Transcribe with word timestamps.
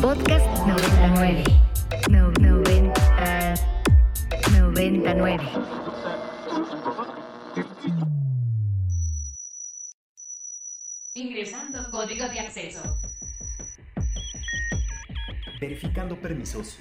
Podcast 0.00 0.46
99. 0.66 1.44
No, 2.10 2.30
90, 2.32 3.54
99. 4.50 5.40
Ingresando 11.14 11.90
código 11.90 12.28
de 12.28 12.40
acceso. 12.40 12.82
Verificando 15.60 16.20
permisos. 16.20 16.78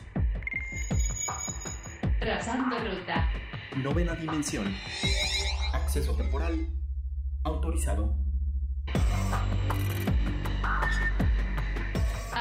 Trazando 2.19 2.77
ruta. 2.79 3.29
Novena 3.77 4.15
dimensión. 4.15 4.75
Acceso 5.73 6.15
temporal. 6.15 6.67
Autorizado. 7.43 8.24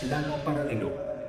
Plano 0.00 0.38
paralelo. 0.42 1.19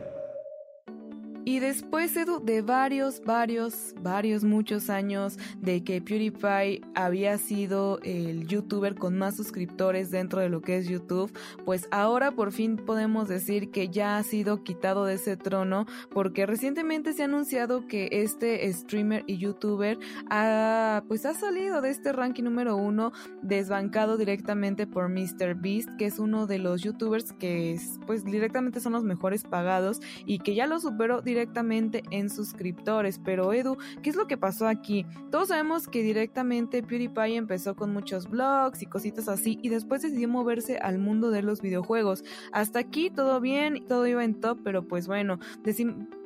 Y 1.44 1.60
después, 1.60 2.16
Edu, 2.16 2.40
de 2.40 2.62
varios, 2.62 3.24
varios, 3.24 3.96
varios, 4.02 4.44
muchos 4.44 4.92
años 4.92 5.40
de 5.60 5.84
que 5.84 6.00
PewDiePie 6.00 6.82
había 6.94 7.38
sido 7.40 8.00
el 8.04 8.48
youtuber 8.48 8.94
con 8.94 9.18
más 9.18 9.38
suscriptores 9.38 10.12
dentro 10.12 10.40
de 10.40 10.50
lo 10.50 10.62
que 10.62 10.78
es 10.78 10.88
YouTube, 10.88 11.32
pues 11.66 11.88
ahora 11.90 12.32
por 12.32 12.52
fin 12.52 12.78
podemos 12.78 13.28
decir 13.28 13.72
que 13.72 13.90
ya 13.90 14.18
ha 14.18 14.24
sido 14.24 14.64
quitado 14.64 15.06
de 15.06 15.16
ese 15.16 15.36
trono 15.36 15.88
porque 16.12 16.46
recientemente 16.46 17.14
se 17.14 17.24
ha 17.24 17.26
anunciado 17.26 17.88
que 17.88 18.10
este 18.12 18.72
streamer 18.72 19.24
y 19.26 19.38
youtuber 19.38 19.98
ha, 20.30 21.04
pues 21.08 21.26
ha 21.26 21.34
salido 21.34 21.82
de 21.82 21.90
este 21.90 22.14
ranking 22.14 22.44
número 22.44 22.76
uno 22.76 23.14
desbancado 23.42 24.18
directamente 24.18 24.86
por 24.86 25.10
MrBeast, 25.10 25.98
que 25.98 26.06
es 26.06 26.20
uno 26.20 26.46
de 26.46 26.60
los 26.60 26.82
youtubers 26.84 27.34
que 27.34 27.80
pues 28.06 28.24
directamente 28.24 28.80
son 28.80 28.94
los 28.94 29.04
mejores 29.04 29.44
pagados 29.44 30.02
y 30.26 30.40
que 30.40 30.54
ya 30.54 30.68
lo 30.68 30.80
superó 30.80 31.22
directamente 31.32 32.04
en 32.12 32.30
suscriptores. 32.30 33.20
Pero 33.24 33.54
Edu, 33.54 33.78
¿qué 34.02 34.10
es 34.10 34.16
lo 34.16 34.28
que 34.28 34.38
pasó 34.38 34.68
aquí? 34.68 35.06
Todos 35.32 35.50
sabemos 35.50 35.88
que 35.88 36.04
directamente 36.04 36.84
PewDiePie 36.84 37.36
empezó 37.36 37.76
con 37.76 37.94
muchos 37.94 38.30
blogs 38.30 38.82
y 38.82 38.86
cositas 38.86 39.28
así 39.28 39.60
y 39.62 39.70
después 39.70 40.02
decidió 40.02 40.28
moverse 40.28 40.78
al 40.78 41.00
mundo 41.00 41.32
de 41.32 41.42
los 41.42 41.62
videojuegos. 41.62 42.24
Hasta 42.52 42.80
aquí 42.80 43.10
todo 43.10 43.40
bien, 43.40 43.86
todo 43.88 44.08
iba 44.08 44.24
en 44.24 44.40
top, 44.40 44.60
pero 44.64 44.88
pues 44.88 45.08
bueno, 45.08 45.40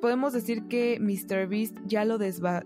podemos 0.02 0.34
decir 0.34 0.68
que 0.68 1.00
MrBeast 1.00 1.78
ya 1.86 2.06
lo, 2.06 2.18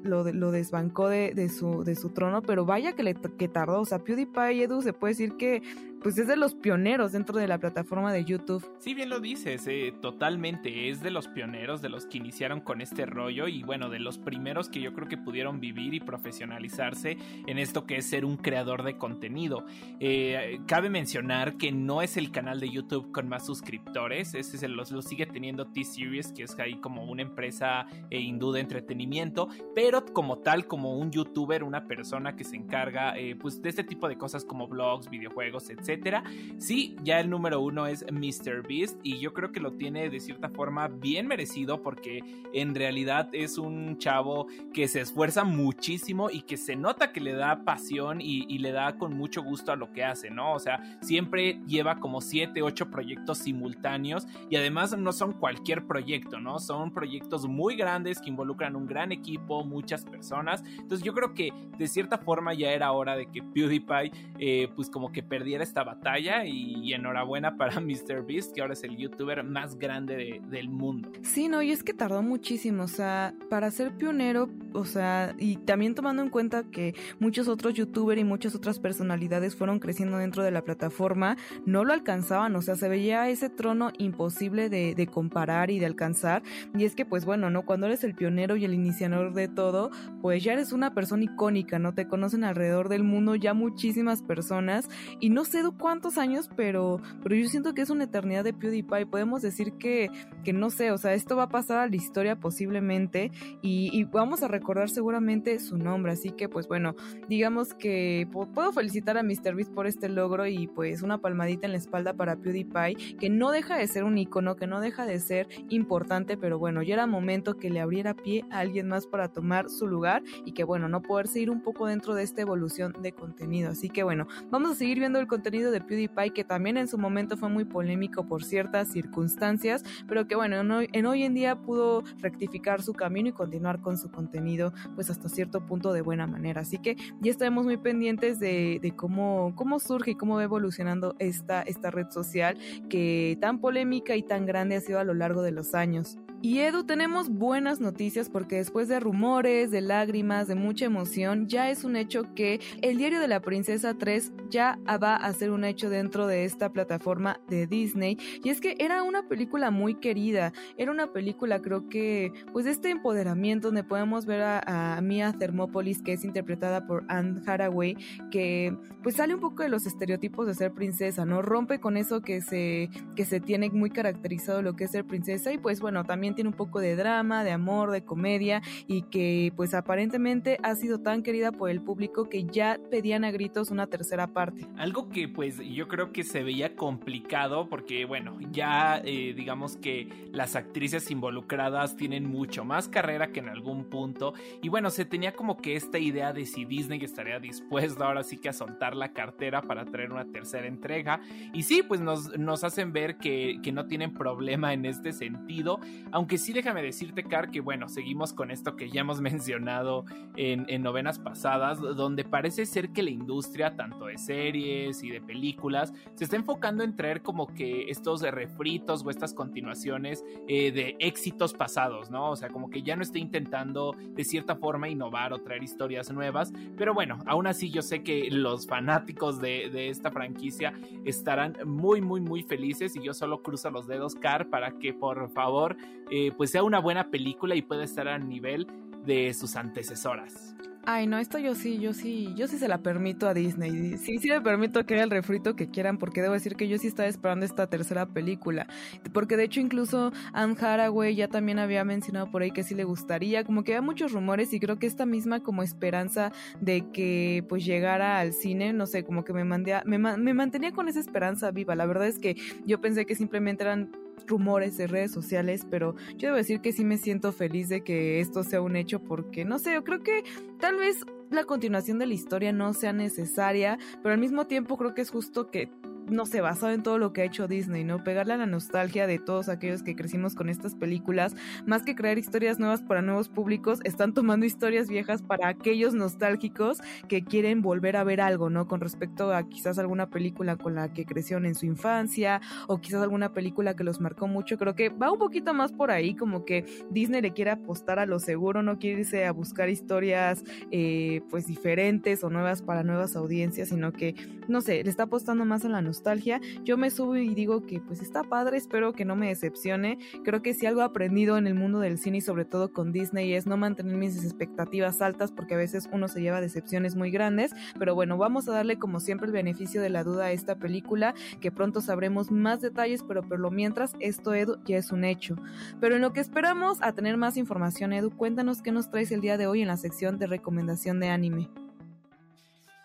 lo, 0.03 0.31
lo, 0.31 0.51
desbancó 0.51 1.07
de, 1.07 1.33
de, 1.33 1.49
su, 1.49 1.83
de 1.83 1.95
su 1.95 2.09
trono, 2.09 2.41
pero 2.41 2.65
vaya 2.65 2.93
que, 2.93 3.03
le, 3.03 3.15
que 3.15 3.47
tardó. 3.47 3.81
O 3.81 3.85
sea, 3.85 3.99
PewDiePie, 3.99 4.63
Edu, 4.63 4.81
se 4.81 4.93
puede 4.93 5.13
decir 5.13 5.37
que 5.37 5.61
pues 6.01 6.17
es 6.17 6.27
de 6.27 6.37
los 6.37 6.55
pioneros 6.55 7.11
dentro 7.11 7.37
de 7.37 7.47
la 7.47 7.57
plataforma 7.57 8.13
de 8.13 8.23
YouTube. 8.23 8.65
Sí, 8.79 8.93
bien 8.93 9.09
lo 9.09 9.19
dices, 9.19 9.67
eh, 9.67 9.93
totalmente, 10.01 10.89
es 10.89 11.01
de 11.01 11.11
los 11.11 11.27
pioneros, 11.27 11.81
de 11.81 11.89
los 11.89 12.05
que 12.05 12.17
iniciaron 12.17 12.61
con 12.61 12.81
este 12.81 13.05
rollo 13.05 13.47
y 13.47 13.63
bueno, 13.63 13.89
de 13.89 13.99
los 13.99 14.17
primeros 14.17 14.69
que 14.69 14.79
yo 14.81 14.93
creo 14.93 15.07
que 15.07 15.17
pudieron 15.17 15.59
vivir 15.59 15.93
y 15.93 15.99
profesionalizarse 15.99 17.17
en 17.47 17.57
esto 17.57 17.85
que 17.85 17.97
es 17.97 18.05
ser 18.05 18.25
un 18.25 18.37
creador 18.37 18.83
de 18.83 18.97
contenido. 18.97 19.65
Eh, 19.99 20.59
cabe 20.67 20.89
mencionar 20.89 21.57
que 21.57 21.71
no 21.71 22.01
es 22.01 22.17
el 22.17 22.31
canal 22.31 22.59
de 22.59 22.69
YouTube 22.69 23.11
con 23.11 23.27
más 23.27 23.45
suscriptores, 23.45 24.33
ese 24.33 24.57
se 24.57 24.67
lo, 24.67 24.83
lo 24.89 25.01
sigue 25.01 25.25
teniendo 25.25 25.67
T-Series, 25.67 26.31
que 26.31 26.43
es 26.43 26.57
ahí 26.59 26.75
como 26.75 27.03
una 27.03 27.23
empresa 27.23 27.87
eh, 28.09 28.19
hindú 28.19 28.51
de 28.51 28.61
entretenimiento, 28.61 29.49
pero 29.75 30.05
como 30.05 30.39
tal, 30.39 30.67
como 30.67 30.97
un 30.97 31.11
youtuber, 31.11 31.63
una 31.63 31.85
persona 31.85 32.35
que 32.35 32.43
se 32.43 32.55
encarga 32.55 33.15
pues 33.39 33.61
de 33.61 33.69
este 33.69 33.83
tipo 33.83 34.07
de 34.07 34.17
cosas 34.17 34.45
como 34.45 34.67
blogs, 34.67 35.09
videojuegos, 35.09 35.69
etc 35.69 35.88
etcétera. 35.89 36.23
Sí, 36.57 36.95
ya 37.03 37.19
el 37.19 37.29
número 37.29 37.61
uno 37.61 37.87
es 37.87 38.05
Mr. 38.11 38.67
Beast 38.67 38.99
y 39.03 39.17
yo 39.19 39.33
creo 39.33 39.51
que 39.51 39.59
lo 39.59 39.73
tiene 39.73 40.09
de 40.09 40.19
cierta 40.19 40.49
forma 40.49 40.87
bien 40.87 41.27
merecido 41.27 41.81
porque 41.81 42.23
en 42.53 42.75
realidad 42.75 43.29
es 43.33 43.57
un 43.57 43.97
chavo 43.97 44.47
que 44.73 44.87
se 44.87 45.01
esfuerza 45.01 45.43
muchísimo 45.43 46.29
y 46.29 46.41
que 46.41 46.57
se 46.57 46.75
nota 46.75 47.11
que 47.11 47.21
le 47.21 47.33
da 47.33 47.63
pasión 47.63 48.21
y, 48.21 48.59
le 48.59 48.73
da 48.73 48.97
con 48.97 49.15
mucho 49.15 49.41
gusto 49.41 49.71
a 49.71 49.77
lo 49.77 49.93
que 49.93 50.03
hace, 50.03 50.29
¿no? 50.29 50.53
O 50.53 50.59
sea, 50.59 50.99
siempre 51.01 51.61
lleva 51.65 52.01
como 52.01 52.19
7, 52.19 52.61
8 52.61 52.91
proyectos 52.91 53.37
simultáneos 53.37 54.27
y 54.49 54.57
además 54.57 54.97
no 54.97 55.13
son 55.13 55.31
cualquier 55.31 55.87
proyecto, 55.87 56.41
¿no? 56.41 56.59
Son 56.59 56.91
proyectos 56.91 57.47
muy 57.47 57.77
grandes 57.77 58.19
que 58.19 58.29
involucran 58.29 58.75
un 58.75 58.85
gran 58.85 59.13
equipo, 59.13 59.63
muchas 59.63 60.03
personas. 60.03 60.61
Entonces 60.77 61.03
yo 61.03 61.13
creo 61.13 61.33
que 61.33 61.53
de 61.77 61.87
cierta 61.87 62.17
forma 62.17 62.53
ya 62.53 62.71
era 62.71 62.91
hora 62.91 63.15
de 63.15 63.27
que 63.27 63.41
PewDiePie 63.41 64.11
eh, 64.39 64.67
pues 64.75 64.89
como 64.89 65.11
que 65.13 65.23
perdiera 65.23 65.63
esta 65.63 65.78
batalla 65.83 66.45
y, 66.45 66.93
enhorabuena 66.93 67.55
para 67.57 67.79
MrBeast, 67.79 68.53
que 68.53 68.61
ahora 68.61 68.73
es 68.73 68.83
el 68.83 68.97
youtuber 68.97 69.43
más 69.43 69.77
grande 69.77 70.41
del 70.49 70.69
mundo. 70.69 71.11
Sí, 71.21 71.47
no, 71.47 71.61
y 71.61 71.71
es 71.71 71.83
que 71.83 71.93
tardó 71.93 72.21
muchísimo, 72.23 72.83
o 72.83 72.87
sea, 72.87 73.33
para 73.49 73.69
ser 73.71 73.91
pionero, 73.95 74.49
o 74.73 74.85
sea, 74.85 75.35
y 75.37 75.57
también 75.57 75.95
tomando 75.95 76.23
en 76.23 76.29
cuenta 76.29 76.63
que 76.63 76.95
muchos 77.19 77.47
otros 77.47 77.73
youtubers 77.73 78.19
y 78.19 78.23
muchas 78.23 78.55
otras 78.55 78.79
personalidades 78.79 79.55
fueron 79.55 79.79
creciendo 79.79 80.17
dentro 80.17 80.43
de 80.43 80.51
la 80.51 80.63
plataforma, 80.63 81.37
no 81.65 81.83
lo 81.85 81.93
alcanzaban, 81.93 82.55
o 82.55 82.61
sea, 82.61 82.75
se 82.75 82.89
veía 82.89 83.29
ese 83.29 83.49
trono 83.49 83.91
imposible 83.97 84.69
de, 84.69 84.95
de 84.95 85.07
comparar 85.07 85.69
y 85.71 85.79
de 85.79 85.85
alcanzar, 85.85 86.43
y 86.75 86.85
es 86.85 86.95
que 86.95 87.05
pues 87.05 87.25
bueno, 87.25 87.49
¿no? 87.49 87.65
Cuando 87.65 87.87
eres 87.87 88.03
el 88.03 88.15
pionero 88.15 88.55
y 88.55 88.65
el 88.65 88.73
iniciador 88.73 89.33
de 89.33 89.47
todo, 89.47 89.91
pues 90.21 90.43
ya 90.43 90.53
eres 90.53 90.71
una 90.71 90.93
persona 90.93 91.23
icónica, 91.23 91.79
¿no? 91.79 91.93
Te 91.93 92.07
conocen 92.07 92.43
alrededor 92.43 92.89
del 92.89 93.03
mundo 93.03 93.35
ya 93.35 93.53
muchísimas 93.53 94.21
personas, 94.21 94.89
y 95.19 95.29
no 95.29 95.45
sé 95.45 95.63
cuántos 95.77 96.17
años, 96.17 96.49
pero, 96.55 96.99
pero 97.23 97.35
yo 97.35 97.47
siento 97.47 97.73
que 97.73 97.81
es 97.81 97.89
una 97.89 98.05
eternidad 98.05 98.43
de 98.43 98.53
PewDiePie. 98.53 99.05
Podemos 99.05 99.41
decir 99.41 99.73
que, 99.73 100.09
que 100.43 100.53
no 100.53 100.69
sé, 100.69 100.91
o 100.91 100.97
sea, 100.97 101.13
esto 101.13 101.35
va 101.35 101.43
a 101.43 101.49
pasar 101.49 101.79
a 101.79 101.87
la 101.87 101.95
historia 101.95 102.39
posiblemente 102.39 103.31
y, 103.61 104.03
vamos 104.05 104.41
a 104.43 104.47
recordar 104.47 104.89
seguramente 104.89 105.59
su 105.59 105.77
nombre. 105.77 106.13
Así 106.13 106.31
que, 106.31 106.49
pues 106.49 106.67
bueno, 106.67 106.95
digamos 107.27 107.73
que 107.73 108.27
puedo 108.31 108.71
felicitar 108.71 109.17
a 109.17 109.23
MrBeast 109.23 109.71
por 109.73 109.87
este 109.87 110.09
logro 110.09 110.47
y 110.47 110.67
pues 110.67 111.01
una 111.01 111.19
palmadita 111.19 111.65
en 111.65 111.73
la 111.73 111.77
espalda 111.77 112.13
para 112.13 112.37
PewDiePie, 112.37 113.17
que 113.19 113.29
no 113.29 113.51
deja 113.51 113.77
de 113.77 113.87
ser 113.87 114.03
un 114.03 114.17
icono, 114.17 114.55
que 114.55 114.67
no 114.67 114.79
deja 114.79 115.05
de 115.05 115.19
ser 115.19 115.47
importante, 115.69 116.37
pero 116.37 116.57
bueno, 116.57 116.81
ya 116.81 116.95
era 116.95 117.07
momento 117.07 117.57
que 117.57 117.69
le 117.69 117.81
abriera 117.81 118.13
pie 118.13 118.45
a 118.49 118.59
alguien 118.59 118.87
más 118.87 119.07
para 119.07 119.29
tomar 119.29 119.69
su 119.69 119.87
lugar 119.87 120.23
y 120.45 120.53
que 120.53 120.63
bueno, 120.63 120.89
no 120.89 121.01
poder 121.01 121.27
seguir 121.27 121.49
un 121.49 121.61
poco 121.61 121.87
dentro 121.87 122.15
de 122.15 122.23
esta 122.23 122.41
evolución 122.41 122.93
de 123.01 123.11
contenido. 123.11 123.71
Así 123.71 123.89
que 123.89 124.03
bueno, 124.03 124.27
vamos 124.49 124.71
a 124.71 124.75
seguir 124.75 124.99
viendo 124.99 125.19
el 125.19 125.27
contenido 125.27 125.58
de 125.65 125.81
PewDiePie 125.81 126.31
que 126.31 126.43
también 126.43 126.77
en 126.77 126.87
su 126.87 126.97
momento 126.97 127.37
fue 127.37 127.49
muy 127.49 127.65
polémico 127.65 128.25
por 128.25 128.43
ciertas 128.43 128.89
circunstancias, 128.89 129.83
pero 130.07 130.27
que 130.27 130.35
bueno, 130.35 130.55
en 130.57 131.05
hoy, 131.05 131.23
en 131.23 131.33
día 131.33 131.55
pudo 131.55 132.03
rectificar 132.19 132.81
su 132.81 132.93
camino 132.93 133.29
y 133.29 133.31
continuar 133.33 133.81
con 133.81 133.97
su 133.97 134.09
contenido 134.09 134.73
pues 134.95 135.09
hasta 135.09 135.29
cierto 135.29 135.65
punto 135.65 135.93
de 135.93 136.01
buena 136.01 136.27
manera. 136.27 136.61
Así 136.61 136.77
que 136.77 136.95
ya 137.21 137.31
estaremos 137.31 137.65
muy 137.65 137.77
pendientes 137.77 138.39
de, 138.39 138.93
cómo, 138.95 139.53
cómo 139.55 139.79
surge 139.79 140.11
y 140.11 140.15
cómo 140.15 140.35
va 140.35 140.43
evolucionando 140.43 141.15
esta, 141.19 141.61
esta 141.61 141.91
red 141.91 142.09
social 142.09 142.57
que 142.89 143.37
tan 143.41 143.59
polémica 143.59 144.15
y 144.15 144.23
tan 144.23 144.45
grande 144.45 144.75
ha 144.75 144.81
sido 144.81 144.99
a 144.99 145.03
lo 145.03 145.13
largo 145.13 145.41
de 145.41 145.51
los 145.51 145.75
años. 145.75 146.17
Y 146.41 146.59
Edu, 146.59 146.85
tenemos 146.85 147.27
buenas 147.27 147.81
noticias 147.81 148.29
porque 148.29 148.55
después 148.55 148.87
de 148.87 149.01
rumores, 149.01 149.71
de 149.71 149.81
lágrimas, 149.81 150.47
de 150.47 150.55
mucha 150.55 150.85
emoción, 150.85 151.49
ya 151.49 151.69
es 151.69 151.83
un 151.83 151.97
hecho 151.97 152.33
que 152.33 152.61
el 152.81 152.97
diario 152.97 153.19
de 153.19 153.27
la 153.27 153.41
princesa 153.41 153.97
3 153.97 154.31
ya 154.49 154.79
va 154.87 155.17
a 155.17 155.33
ser 155.33 155.51
un 155.51 155.65
hecho 155.65 155.89
dentro 155.89 156.27
de 156.27 156.45
esta 156.45 156.71
plataforma 156.71 157.41
de 157.49 157.67
Disney. 157.67 158.17
Y 158.41 158.49
es 158.49 158.61
que 158.61 158.77
era 158.79 159.03
una 159.03 159.27
película 159.27 159.69
muy 159.69 159.95
querida, 159.95 160.53
era 160.77 160.91
una 160.91 161.11
película 161.11 161.61
creo 161.61 161.89
que 161.89 162.31
pues 162.53 162.65
este 162.67 162.89
empoderamiento 162.89 163.67
donde 163.67 163.83
podemos 163.83 164.25
ver 164.25 164.41
a, 164.41 164.99
Mia 165.01 165.33
Thermopolis 165.33 166.01
que 166.01 166.13
es 166.13 166.23
interpretada 166.23 166.87
por 166.87 167.03
Anne 167.09 167.41
Haraway, 167.45 167.97
que 168.31 168.77
pues 169.03 169.15
sale 169.15 169.33
un 169.33 169.41
poco 169.41 169.63
de 169.63 169.69
los 169.69 169.85
estereotipos 169.85 170.47
de 170.47 170.53
ser 170.53 170.71
princesa, 170.71 171.25
¿no? 171.25 171.41
Rompe 171.41 171.79
con 171.79 171.97
eso 171.97 172.21
que 172.21 172.41
se, 172.41 172.89
que 173.15 173.25
se 173.25 173.41
tiene 173.41 173.69
muy 173.69 173.89
caracterizado 173.89 174.61
lo 174.61 174.75
que 174.75 174.85
es 174.85 174.91
ser 174.91 175.05
princesa 175.05 175.51
y 175.51 175.57
pues 175.57 175.81
bueno, 175.81 176.05
también 176.05 176.28
tiene 176.35 176.49
un 176.49 176.55
poco 176.55 176.79
de 176.79 176.95
drama, 176.95 177.43
de 177.43 177.51
amor, 177.51 177.91
de 177.91 178.03
comedia 178.03 178.61
y 178.87 179.03
que 179.03 179.53
pues 179.55 179.73
aparentemente 179.73 180.57
ha 180.63 180.75
sido 180.75 180.99
tan 180.99 181.23
querida 181.23 181.51
por 181.51 181.69
el 181.69 181.81
público 181.81 182.29
que 182.29 182.45
ya 182.45 182.79
pedían 182.89 183.23
a 183.23 183.31
gritos 183.31 183.71
una 183.71 183.87
tercera 183.87 184.27
parte. 184.27 184.67
Algo 184.77 185.09
que 185.09 185.27
pues 185.27 185.59
yo 185.59 185.87
creo 185.87 186.11
que 186.11 186.23
se 186.23 186.43
veía 186.43 186.75
complicado 186.75 187.69
porque 187.69 188.05
bueno, 188.05 188.37
ya 188.51 189.01
eh, 189.03 189.33
digamos 189.35 189.77
que 189.77 190.29
las 190.31 190.55
actrices 190.55 191.09
involucradas 191.11 191.95
tienen 191.95 192.25
mucho 192.29 192.65
más 192.65 192.87
carrera 192.87 193.31
que 193.31 193.39
en 193.39 193.49
algún 193.49 193.85
punto 193.85 194.33
y 194.61 194.69
bueno, 194.69 194.89
se 194.89 195.05
tenía 195.05 195.33
como 195.33 195.57
que 195.57 195.75
esta 195.75 195.99
idea 195.99 196.33
de 196.33 196.45
si 196.45 196.65
Disney 196.65 196.99
estaría 197.03 197.39
dispuesto 197.39 198.03
ahora 198.03 198.23
sí 198.23 198.37
que 198.37 198.49
a 198.49 198.53
soltar 198.53 198.95
la 198.95 199.13
cartera 199.13 199.61
para 199.61 199.85
traer 199.85 200.11
una 200.11 200.25
tercera 200.25 200.67
entrega 200.67 201.21
y 201.53 201.63
sí, 201.63 201.83
pues 201.83 202.01
nos, 202.01 202.37
nos 202.37 202.63
hacen 202.63 202.93
ver 202.93 203.17
que, 203.17 203.59
que 203.63 203.71
no 203.71 203.85
tienen 203.87 204.13
problema 204.13 204.73
en 204.73 204.85
este 204.85 205.13
sentido, 205.13 205.79
aunque 206.19 206.37
sí 206.37 206.51
déjame 206.51 206.83
decirte, 206.83 207.23
Car, 207.23 207.49
que 207.49 207.61
bueno, 207.61 207.87
seguimos 207.87 208.33
con 208.33 208.51
esto 208.51 208.75
que 208.75 208.89
ya 208.89 208.99
hemos 208.99 209.21
mencionado 209.21 210.03
en, 210.35 210.65
en 210.67 210.83
novenas 210.83 211.17
pasadas, 211.17 211.79
donde 211.79 212.25
parece 212.25 212.65
ser 212.65 212.89
que 212.89 213.03
la 213.03 213.09
industria, 213.09 213.77
tanto 213.77 214.07
de 214.07 214.17
series 214.17 215.01
y 215.01 215.11
de 215.11 215.21
películas, 215.21 215.93
se 216.15 216.25
está 216.25 216.35
enfocando 216.35 216.83
en 216.83 216.97
traer 216.97 217.21
como 217.21 217.47
que 217.47 217.89
estos 217.89 218.21
refritos 218.21 219.05
o 219.05 219.09
estas 219.09 219.33
continuaciones 219.33 220.25
eh, 220.49 220.73
de 220.73 220.97
éxitos 220.99 221.53
pasados, 221.53 222.11
¿no? 222.11 222.31
O 222.31 222.35
sea, 222.35 222.49
como 222.49 222.69
que 222.69 222.81
ya 222.81 222.97
no 222.97 223.01
está 223.01 223.17
intentando 223.17 223.95
de 223.97 224.25
cierta 224.25 224.57
forma 224.57 224.89
innovar 224.89 225.31
o 225.31 225.39
traer 225.39 225.63
historias 225.63 226.11
nuevas, 226.11 226.51
pero 226.77 226.93
bueno, 226.93 227.19
aún 227.27 227.47
así 227.47 227.71
yo 227.71 227.81
sé 227.81 228.03
que 228.03 228.29
los 228.29 228.67
fanáticos 228.67 229.39
de, 229.39 229.69
de 229.69 229.87
esta 229.87 230.11
franquicia 230.11 230.73
estarán 231.05 231.55
muy, 231.65 232.01
muy, 232.01 232.19
muy 232.19 232.43
felices 232.43 232.97
y 232.97 233.03
yo 233.03 233.13
solo 233.13 233.41
cruzo 233.41 233.71
los 233.71 233.87
dedos, 233.87 234.15
Car, 234.15 234.49
para 234.49 234.77
que 234.79 234.93
por 234.93 235.29
favor, 235.29 235.77
eh, 236.11 236.31
pues 236.35 236.51
sea 236.51 236.63
una 236.63 236.79
buena 236.79 237.09
película 237.09 237.55
y 237.55 237.61
pueda 237.61 237.83
estar 237.83 238.07
a 238.07 238.17
nivel 238.17 238.67
de 239.05 239.33
sus 239.33 239.55
antecesoras. 239.55 240.55
Ay, 240.85 241.05
no, 241.05 241.19
esto 241.19 241.37
yo 241.37 241.53
sí, 241.53 241.77
yo 241.77 241.93
sí, 241.93 242.33
yo 242.35 242.47
sí 242.47 242.57
se 242.57 242.67
la 242.67 242.79
permito 242.79 243.27
a 243.27 243.33
Disney. 243.35 243.97
Sí, 243.97 244.17
sí 244.17 244.27
le 244.27 244.41
permito 244.41 244.85
que 244.85 244.95
haga 244.95 245.03
el 245.03 245.11
refrito 245.11 245.55
que 245.55 245.69
quieran, 245.69 245.99
porque 245.99 246.21
debo 246.21 246.33
decir 246.33 246.55
que 246.55 246.67
yo 246.67 246.79
sí 246.79 246.87
estaba 246.87 247.07
esperando 247.07 247.45
esta 247.45 247.67
tercera 247.67 248.07
película. 248.07 248.65
Porque 249.13 249.37
de 249.37 249.43
hecho, 249.43 249.59
incluso 249.59 250.11
Anne 250.33 250.55
Haraway 250.59 251.15
ya 251.15 251.27
también 251.27 251.59
había 251.59 251.83
mencionado 251.83 252.31
por 252.31 252.41
ahí 252.41 252.49
que 252.49 252.63
sí 252.63 252.73
le 252.73 252.85
gustaría. 252.85 253.43
Como 253.43 253.63
que 253.63 253.73
había 253.73 253.85
muchos 253.85 254.13
rumores 254.13 254.51
y 254.53 254.59
creo 254.59 254.79
que 254.79 254.87
esta 254.87 255.05
misma 255.05 255.41
como 255.41 255.61
esperanza 255.61 256.31
de 256.59 256.89
que 256.91 257.45
pues 257.47 257.65
llegara 257.65 258.19
al 258.19 258.33
cine, 258.33 258.73
no 258.73 258.87
sé, 258.87 259.03
como 259.03 259.23
que 259.23 259.33
me, 259.33 259.43
mandé 259.43 259.79
me, 259.85 259.99
me 259.99 260.33
mantenía 260.33 260.71
con 260.71 260.87
esa 260.87 261.01
esperanza 261.01 261.51
viva. 261.51 261.75
La 261.75 261.85
verdad 261.85 262.07
es 262.07 262.17
que 262.17 262.35
yo 262.65 262.81
pensé 262.81 263.05
que 263.05 263.13
simplemente 263.13 263.63
eran 263.63 263.91
rumores 264.27 264.77
de 264.77 264.87
redes 264.87 265.11
sociales, 265.11 265.65
pero 265.69 265.95
yo 266.17 266.27
debo 266.27 266.37
decir 266.37 266.61
que 266.61 266.71
sí 266.71 266.83
me 266.83 266.97
siento 266.97 267.31
feliz 267.31 267.69
de 267.69 267.81
que 267.81 268.19
esto 268.19 268.43
sea 268.43 268.61
un 268.61 268.75
hecho 268.75 268.99
porque, 268.99 269.45
no 269.45 269.59
sé, 269.59 269.73
yo 269.73 269.83
creo 269.83 270.01
que 270.01 270.23
tal 270.59 270.77
vez 270.77 271.05
la 271.29 271.43
continuación 271.43 271.99
de 271.99 272.07
la 272.07 272.13
historia 272.13 272.51
no 272.51 272.73
sea 272.73 272.93
necesaria, 272.93 273.77
pero 274.01 274.13
al 274.13 274.19
mismo 274.19 274.47
tiempo 274.47 274.77
creo 274.77 274.93
que 274.93 275.01
es 275.01 275.11
justo 275.11 275.51
que 275.51 275.69
no 276.09 276.25
sé, 276.25 276.41
basado 276.41 276.73
en 276.73 276.83
todo 276.83 276.97
lo 276.97 277.13
que 277.13 277.21
ha 277.21 277.25
hecho 277.25 277.47
Disney, 277.47 277.83
¿no? 277.83 278.03
Pegarle 278.03 278.33
a 278.33 278.37
la 278.37 278.45
nostalgia 278.45 279.07
de 279.07 279.19
todos 279.19 279.49
aquellos 279.49 279.83
que 279.83 279.95
crecimos 279.95 280.35
con 280.35 280.49
estas 280.49 280.75
películas, 280.75 281.35
más 281.65 281.83
que 281.83 281.95
crear 281.95 282.17
historias 282.17 282.59
nuevas 282.59 282.81
para 282.81 283.01
nuevos 283.01 283.29
públicos, 283.29 283.79
están 283.83 284.13
tomando 284.13 284.45
historias 284.45 284.89
viejas 284.89 285.21
para 285.21 285.47
aquellos 285.47 285.93
nostálgicos 285.93 286.79
que 287.07 287.23
quieren 287.23 287.61
volver 287.61 287.95
a 287.97 288.03
ver 288.03 288.21
algo, 288.21 288.49
¿no? 288.49 288.67
Con 288.67 288.81
respecto 288.81 289.33
a 289.33 289.47
quizás 289.47 289.79
alguna 289.79 290.09
película 290.09 290.55
con 290.57 290.75
la 290.75 290.93
que 290.93 291.05
crecieron 291.05 291.45
en 291.45 291.55
su 291.55 291.65
infancia 291.65 292.41
o 292.67 292.79
quizás 292.79 293.01
alguna 293.01 293.33
película 293.33 293.75
que 293.75 293.83
los 293.83 293.99
marcó 293.99 294.27
mucho. 294.27 294.57
Creo 294.57 294.75
que 294.75 294.89
va 294.89 295.11
un 295.11 295.19
poquito 295.19 295.53
más 295.53 295.71
por 295.71 295.91
ahí, 295.91 296.15
como 296.15 296.45
que 296.45 296.65
Disney 296.89 297.21
le 297.21 297.33
quiere 297.33 297.51
apostar 297.51 297.99
a 297.99 298.05
lo 298.05 298.19
seguro, 298.19 298.63
no 298.63 298.79
quiere 298.79 299.01
irse 299.01 299.25
a 299.25 299.31
buscar 299.31 299.69
historias 299.69 300.43
eh, 300.71 301.21
pues 301.29 301.45
diferentes 301.45 302.23
o 302.23 302.29
nuevas 302.29 302.61
para 302.61 302.83
nuevas 302.83 303.15
audiencias, 303.15 303.69
sino 303.69 303.91
que, 303.93 304.15
no 304.47 304.61
sé, 304.61 304.83
le 304.83 304.89
está 304.89 305.03
apostando 305.03 305.45
más 305.45 305.65
a 305.65 305.69
la 305.69 305.81
nostalgia 305.81 305.98
nostalgia, 305.99 306.39
yo 306.63 306.77
me 306.77 306.89
subo 306.89 307.17
y 307.17 307.35
digo 307.35 307.65
que 307.65 307.81
pues 307.81 308.01
está 308.01 308.23
padre, 308.23 308.57
espero 308.57 308.93
que 308.93 309.03
no 309.03 309.17
me 309.17 309.27
decepcione. 309.27 309.97
Creo 310.23 310.41
que 310.41 310.53
si 310.53 310.65
algo 310.65 310.81
he 310.81 310.85
aprendido 310.85 311.37
en 311.37 311.45
el 311.45 311.55
mundo 311.55 311.79
del 311.79 311.97
cine 311.97 312.19
y 312.19 312.21
sobre 312.21 312.45
todo 312.45 312.71
con 312.71 312.93
Disney 312.93 313.33
es 313.33 313.45
no 313.45 313.57
mantener 313.57 313.97
mis 313.97 314.23
expectativas 314.23 315.01
altas 315.01 315.31
porque 315.31 315.55
a 315.55 315.57
veces 315.57 315.89
uno 315.91 316.07
se 316.07 316.21
lleva 316.21 316.39
decepciones 316.39 316.95
muy 316.95 317.11
grandes, 317.11 317.53
pero 317.77 317.95
bueno, 317.95 318.17
vamos 318.17 318.47
a 318.47 318.53
darle 318.53 318.79
como 318.79 319.01
siempre 319.01 319.27
el 319.27 319.33
beneficio 319.33 319.81
de 319.81 319.89
la 319.89 320.03
duda 320.03 320.25
a 320.25 320.31
esta 320.31 320.55
película, 320.55 321.13
que 321.41 321.51
pronto 321.51 321.81
sabremos 321.81 322.31
más 322.31 322.61
detalles, 322.61 323.03
pero 323.03 323.21
por 323.21 323.39
lo 323.39 323.51
mientras 323.51 323.93
esto 323.99 324.33
Edu 324.33 324.57
ya 324.65 324.77
es 324.77 324.91
un 324.93 325.03
hecho. 325.03 325.35
Pero 325.81 325.95
en 325.95 326.01
lo 326.01 326.13
que 326.13 326.21
esperamos 326.21 326.77
a 326.81 326.93
tener 326.93 327.17
más 327.17 327.35
información, 327.35 327.91
Edu, 327.91 328.11
cuéntanos 328.11 328.61
qué 328.61 328.71
nos 328.71 328.89
traes 328.89 329.11
el 329.11 329.21
día 329.21 329.37
de 329.37 329.47
hoy 329.47 329.61
en 329.61 329.67
la 329.67 329.77
sección 329.77 330.17
de 330.17 330.27
recomendación 330.27 330.99
de 331.01 331.09
anime. 331.09 331.49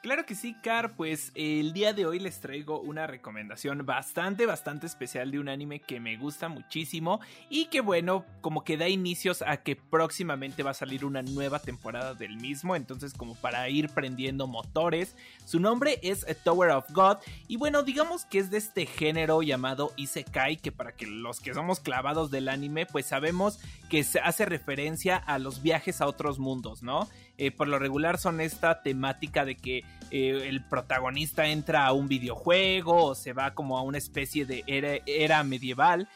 Claro 0.04 0.26
que 0.26 0.34
sí, 0.34 0.52
Car, 0.52 0.96
pues 0.96 1.32
el 1.34 1.72
día 1.72 1.94
de 1.94 2.04
hoy 2.04 2.18
les 2.18 2.38
traigo 2.38 2.78
una 2.78 3.06
recomendación 3.06 3.86
bastante, 3.86 4.44
bastante 4.44 4.86
especial 4.86 5.30
de 5.30 5.38
un 5.38 5.48
anime 5.48 5.80
que 5.80 5.98
me 5.98 6.18
gusta 6.18 6.50
muchísimo 6.50 7.22
y 7.48 7.68
que 7.68 7.80
bueno, 7.80 8.26
como 8.42 8.64
que 8.64 8.76
da 8.76 8.86
inicios 8.86 9.40
a 9.40 9.62
que 9.62 9.76
próximamente 9.76 10.62
va 10.62 10.72
a 10.72 10.74
salir 10.74 11.06
una 11.06 11.22
nueva 11.22 11.58
temporada 11.58 12.12
del 12.12 12.36
mismo, 12.36 12.76
entonces 12.76 13.14
como 13.14 13.34
para 13.34 13.66
ir 13.70 13.88
prendiendo 13.88 14.46
motores. 14.46 15.16
Su 15.46 15.58
nombre 15.58 15.98
es 16.02 16.26
Tower 16.44 16.72
of 16.72 16.90
God 16.90 17.16
y 17.48 17.56
bueno, 17.56 17.82
digamos 17.82 18.26
que 18.26 18.40
es 18.40 18.50
de 18.50 18.58
este 18.58 18.84
género 18.84 19.40
llamado 19.40 19.94
Isekai, 19.96 20.58
que 20.58 20.70
para 20.70 20.94
que 20.94 21.06
los 21.06 21.40
que 21.40 21.54
somos 21.54 21.80
clavados 21.80 22.30
del 22.30 22.50
anime, 22.50 22.84
pues 22.84 23.06
sabemos 23.06 23.58
que 23.88 24.04
se 24.04 24.20
hace 24.20 24.44
referencia 24.44 25.16
a 25.16 25.38
los 25.38 25.62
viajes 25.62 26.02
a 26.02 26.06
otros 26.06 26.38
mundos, 26.38 26.82
¿no? 26.82 27.08
Eh, 27.36 27.50
por 27.50 27.66
lo 27.66 27.78
regular 27.78 28.18
son 28.18 28.40
esta 28.40 28.82
temática 28.82 29.44
de 29.44 29.56
que 29.56 29.78
eh, 30.10 30.46
el 30.48 30.64
protagonista 30.64 31.46
entra 31.46 31.86
a 31.86 31.92
un 31.92 32.06
videojuego 32.06 33.06
o 33.06 33.14
se 33.14 33.32
va 33.32 33.54
como 33.54 33.76
a 33.76 33.82
una 33.82 33.98
especie 33.98 34.46
de 34.46 34.62
era, 34.66 35.42
medieval. 35.42 36.08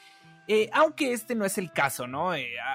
Eh, 0.47 0.71
aunque 0.73 1.13
este 1.13 1.35
no 1.35 1.45
es 1.45 1.59
el 1.59 1.73
caso, 1.73 2.07
¿no? 2.07 2.31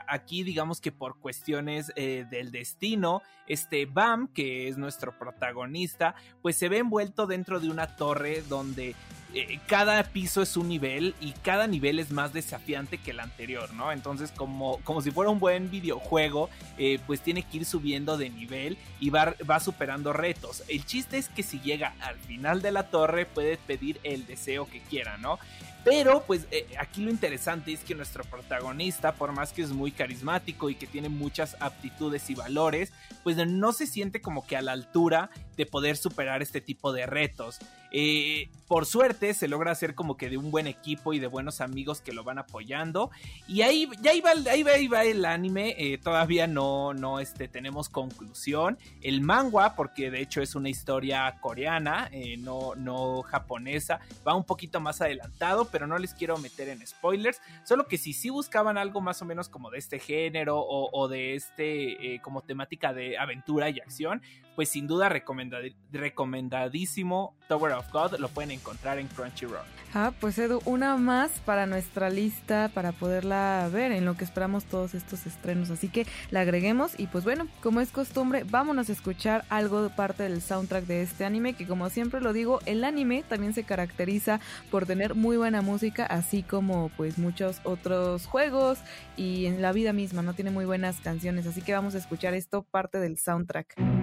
aquí 0.08 0.44
digamos 0.44 0.80
que 0.80 0.92
por 0.92 1.18
cuestiones 1.18 1.92
del 1.96 2.52
destino, 2.52 3.24
este 3.48 3.88
Bam, 3.88 4.28
que 4.28 4.68
es 4.68 4.78
nuestro 4.78 5.18
protagonista, 5.18 6.14
pues 6.44 6.56
se 6.56 6.70
ve 6.70 6.78
envuelto 6.80 7.26
dentro 7.26 7.60
de 7.60 7.72
una 7.72 7.96
torre 7.96 8.44
donde 8.48 8.94
eh, 9.34 9.60
cada 9.68 10.04
piso 10.04 10.42
es 10.42 10.56
un 10.58 10.68
nivel 10.68 11.16
y 11.20 11.32
cada 11.32 11.68
nivel 11.68 12.00
es 12.00 12.12
más 12.12 12.34
desafiante 12.34 12.98
que 12.98 13.12
el 13.12 13.20
anterior, 13.20 13.74
¿no? 13.74 13.92
Entonces, 13.92 14.32
como, 14.32 14.80
como 14.84 15.02
si 15.02 15.12
fuera 15.12 15.32
un 15.32 15.40
buen 15.40 15.72
videojuego, 15.72 16.50
eh, 16.78 17.00
pues 17.08 17.22
tiene 17.22 17.44
que 17.44 17.58
ir 17.58 17.66
subiendo 17.66 18.18
de 18.18 18.30
nivel 18.30 18.78
y 19.00 19.10
va, 19.10 19.36
va 19.50 19.60
superando 19.60 20.14
retos. 20.14 20.64
El 20.68 20.86
chiste 20.86 21.18
es 21.18 21.30
que 21.30 21.44
si 21.44 21.60
llega 21.60 21.96
al 22.02 22.18
final 22.18 22.62
de 22.62 22.72
la 22.72 22.84
torre, 22.90 23.26
puede 23.26 23.58
pedir 23.58 24.00
el 24.04 24.26
deseo 24.26 24.68
que 24.68 24.82
quiera, 24.82 25.18
¿no? 25.18 25.40
Pero 25.84 26.24
pues 26.26 26.48
eh, 26.52 26.66
aquí 26.80 27.02
lo 27.02 27.12
interesante 27.12 27.74
es 27.74 27.82
que 27.82 27.94
nuestro 27.94 28.24
protagonista, 28.24 29.14
por 29.14 29.34
más 29.34 29.52
que 29.52 29.64
es 29.64 29.72
muy 29.72 29.92
carismático 29.92 30.70
y 30.70 30.76
que 30.76 30.88
tiene 30.88 31.10
muchas 31.10 31.58
aptitudes 31.60 32.30
y 32.30 32.36
valores, 32.36 32.94
pues 33.24 33.36
no 33.36 33.74
se 33.74 33.86
siente 33.86 34.22
como 34.22 34.48
que 34.48 34.56
a 34.56 34.62
la 34.62 34.72
altura 34.72 35.30
de 35.56 35.66
poder 35.66 35.98
superar 35.98 36.42
este 36.42 36.62
tipo 36.62 36.94
de 36.94 37.06
retos. 37.06 37.60
Eh, 37.92 38.50
por 38.68 38.88
suerte 38.88 39.34
se 39.36 39.48
logra 39.48 39.72
hacer 39.72 39.94
como 39.94 40.18
que 40.18 40.30
de 40.30 40.38
un 40.38 40.50
buen 40.50 40.66
equipo 40.66 41.14
y 41.14 41.20
de 41.20 41.28
buenos 41.28 41.62
amigos 41.62 42.02
que 42.02 42.14
lo 42.14 42.24
van 42.24 42.40
apoyando. 42.40 43.12
Y 43.48 43.62
ahí 43.62 43.88
ya 44.02 44.14
iba, 44.14 44.32
ahí 44.32 44.64
va, 44.64 44.72
ahí 44.72 44.88
va 44.88 45.04
el 45.04 45.26
anime. 45.26 45.76
Eh, 45.78 45.98
todavía 45.98 46.48
no, 46.48 46.94
no 46.94 47.20
este, 47.20 47.48
tenemos 47.48 47.90
conclusión. 47.90 48.78
El 49.02 49.22
manga, 49.22 49.76
porque 49.76 50.10
de 50.10 50.22
hecho 50.22 50.42
es 50.42 50.56
una 50.56 50.70
historia 50.70 51.38
coreana, 51.42 52.10
no, 52.40 52.76
no 52.76 53.22
japonesa, 53.24 54.00
va 54.28 54.36
un 54.36 54.44
poquito 54.44 54.80
más 54.80 55.02
adelantado 55.02 55.34
pero 55.72 55.88
no 55.88 55.98
les 55.98 56.14
quiero 56.14 56.38
meter 56.38 56.70
en 56.70 56.86
spoilers. 56.86 57.42
Solo 57.64 57.88
que 57.88 57.98
si 57.98 58.14
sí 58.14 58.30
buscaban 58.30 58.78
algo 58.78 59.02
más 59.02 59.22
o 59.22 59.26
menos 59.26 59.50
como 59.50 59.70
de 59.70 59.80
este 59.80 60.00
género 60.00 60.60
o, 60.60 61.08
de 61.08 61.36
este 61.36 62.16
eh, 62.16 62.22
como 62.22 62.42
temática 62.42 62.94
de 62.94 63.18
aventura 63.18 63.70
y 63.70 63.80
acción, 63.80 64.22
pues 64.56 64.70
sin 64.70 64.88
duda 64.88 65.10
recomendadísimo 65.10 67.36
Tower 67.48 67.74
of 67.74 67.92
God, 67.92 68.20
lo 68.20 68.30
pueden 68.30 68.52
encontrar 68.52 69.00
en 69.00 69.08
Crunchyroll. 69.08 69.66
Ah, 69.96 70.12
pues 70.20 70.40
Edu, 70.40 70.60
una 70.66 70.98
más 70.98 71.40
para 71.42 71.68
nuestra 71.68 72.10
lista 72.10 72.72
para 72.74 72.92
poderla 72.92 73.70
ver 73.72 73.92
en 73.92 74.06
lo 74.06 74.16
que 74.16 74.24
esperamos 74.24 74.66
todos 74.66 74.96
estos 74.96 75.28
estrenos, 75.28 75.70
así 75.70 75.88
que 75.88 76.08
la 76.32 76.42
agreguemos 76.42 77.00
y 77.00 77.08
pues 77.08 77.24
bueno, 77.24 77.48
como 77.62 77.80
es 77.80 77.92
costumbre, 77.92 78.44
vámonos 78.44 78.90
a 78.90 78.92
escuchar 78.92 79.46
algo 79.50 79.84
de 79.84 79.90
parte 79.90 80.24
del 80.24 80.42
soundtrack 80.42 80.86
de 80.86 81.04
este 81.04 81.26
anime, 81.26 81.54
que 81.54 81.68
como 81.68 81.90
siempre 81.90 82.22
lo 82.22 82.34
digo, 82.34 82.60
el 82.66 82.84
anime 82.84 83.24
también 83.28 83.54
se 83.54 83.64
caracteriza 83.64 84.40
por 84.72 84.88
tener 84.88 85.14
muy 85.14 85.38
buena 85.38 85.62
música, 85.62 86.06
así 86.06 86.42
como 86.42 86.90
pues 86.98 87.20
muchos 87.20 87.62
otros 87.64 88.26
juegos 88.26 88.80
y 89.16 89.46
en 89.46 89.62
la 89.62 89.74
vida 89.74 89.94
misma, 89.94 90.24
no 90.24 90.34
tiene 90.34 90.50
muy 90.50 90.66
buenas 90.66 91.02
canciones, 91.02 91.46
así 91.46 91.62
que 91.62 91.74
vamos 91.74 91.94
a 91.94 92.00
escuchar 92.00 92.34
esto 92.34 92.64
parte 92.64 93.00
del 93.00 93.20
soundtrack. 93.20 94.03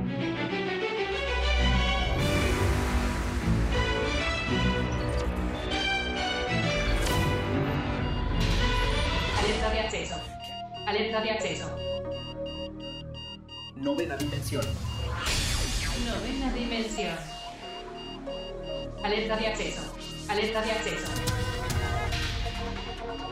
Alerta 10.91 11.21
de 11.21 11.31
acceso. 11.31 11.77
Novena 13.77 14.17
dimensión. 14.17 14.65
Novena 16.05 16.53
dimensión. 16.53 17.17
Alerta 19.05 19.37
de 19.37 19.47
acceso. 19.47 19.95
Alerta 20.29 20.63
de 20.63 20.73
acceso. 20.73 21.13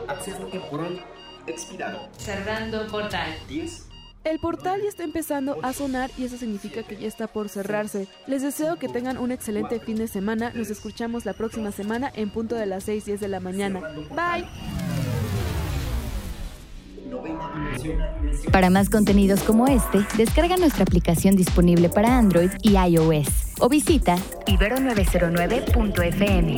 Acceso 0.07 0.45
temporal 0.47 1.05
expirado. 1.47 2.07
Cerrando 2.17 2.87
portal. 2.87 3.37
10. 3.49 3.88
El 4.25 4.39
portal 4.39 4.81
ya 4.81 4.89
está 4.89 5.03
empezando 5.03 5.57
a 5.63 5.73
sonar 5.73 6.11
y 6.17 6.25
eso 6.25 6.37
significa 6.37 6.83
que 6.83 6.97
ya 6.97 7.07
está 7.07 7.27
por 7.27 7.49
cerrarse. 7.49 8.07
Les 8.27 8.41
deseo 8.41 8.77
que 8.77 8.89
tengan 8.89 9.17
un 9.17 9.31
excelente 9.31 9.79
fin 9.79 9.95
de 9.95 10.07
semana. 10.07 10.51
Nos 10.53 10.69
escuchamos 10.69 11.25
la 11.25 11.33
próxima 11.33 11.71
semana 11.71 12.11
en 12.13 12.29
punto 12.29 12.55
de 12.55 12.65
las 12.65 12.83
6 12.83 13.05
10 13.05 13.19
de 13.21 13.27
la 13.27 13.39
mañana. 13.39 13.81
Bye. 14.09 14.45
Para 18.51 18.69
más 18.69 18.89
contenidos 18.89 19.41
como 19.41 19.67
este, 19.67 20.05
descarga 20.17 20.57
nuestra 20.57 20.83
aplicación 20.83 21.35
disponible 21.35 21.89
para 21.89 22.17
Android 22.17 22.51
y 22.61 22.77
iOS 22.77 23.55
o 23.59 23.69
visita 23.69 24.17
ibero909.fm. 24.45 26.55